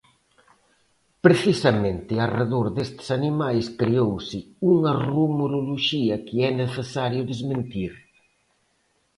Precisamente 1.25 2.13
arredor 2.25 2.67
destes 2.77 3.07
animais 3.19 3.65
creouse 3.81 4.39
unha 4.73 4.91
rumoroloxía 5.09 6.15
que 6.25 6.37
é 6.49 6.51
necesario 6.63 7.21
desmentir. 7.31 7.93